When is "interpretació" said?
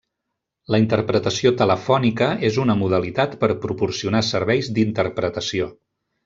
0.83-1.51